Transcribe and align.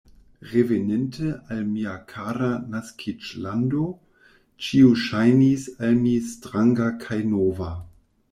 Reveninte 0.51 1.25
al 1.55 1.59
mia 1.73 1.91
kara 2.11 2.47
naskiĝlando, 2.75 3.83
ĉio 4.69 4.89
ŝajnis 5.03 5.67
al 5.89 6.01
mi 6.07 6.17
stranga 6.33 6.91
kaj 7.07 7.21
nova. 7.37 7.71